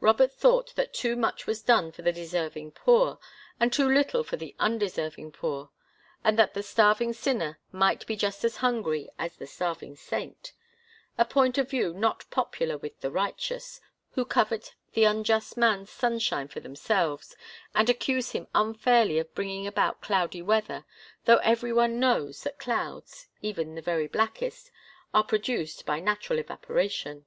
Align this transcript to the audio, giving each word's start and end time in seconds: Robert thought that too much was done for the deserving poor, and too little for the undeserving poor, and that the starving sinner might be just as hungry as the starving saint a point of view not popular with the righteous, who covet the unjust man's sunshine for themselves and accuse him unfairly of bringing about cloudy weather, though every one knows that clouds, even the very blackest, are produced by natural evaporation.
Robert 0.00 0.32
thought 0.32 0.74
that 0.74 0.92
too 0.92 1.14
much 1.14 1.46
was 1.46 1.62
done 1.62 1.92
for 1.92 2.02
the 2.02 2.10
deserving 2.12 2.72
poor, 2.72 3.20
and 3.60 3.72
too 3.72 3.88
little 3.88 4.24
for 4.24 4.36
the 4.36 4.56
undeserving 4.58 5.30
poor, 5.30 5.70
and 6.24 6.36
that 6.36 6.54
the 6.54 6.62
starving 6.64 7.12
sinner 7.12 7.60
might 7.70 8.04
be 8.04 8.16
just 8.16 8.44
as 8.44 8.56
hungry 8.56 9.08
as 9.16 9.36
the 9.36 9.46
starving 9.46 9.94
saint 9.94 10.54
a 11.16 11.24
point 11.24 11.56
of 11.56 11.70
view 11.70 11.94
not 11.94 12.28
popular 12.30 12.76
with 12.78 13.00
the 13.00 13.12
righteous, 13.12 13.80
who 14.14 14.24
covet 14.24 14.74
the 14.94 15.04
unjust 15.04 15.56
man's 15.56 15.88
sunshine 15.88 16.48
for 16.48 16.58
themselves 16.58 17.36
and 17.72 17.88
accuse 17.88 18.32
him 18.32 18.48
unfairly 18.52 19.20
of 19.20 19.32
bringing 19.36 19.68
about 19.68 20.00
cloudy 20.00 20.42
weather, 20.42 20.84
though 21.26 21.38
every 21.44 21.72
one 21.72 22.00
knows 22.00 22.42
that 22.42 22.58
clouds, 22.58 23.28
even 23.40 23.76
the 23.76 23.80
very 23.80 24.08
blackest, 24.08 24.72
are 25.14 25.22
produced 25.22 25.86
by 25.86 26.00
natural 26.00 26.40
evaporation. 26.40 27.24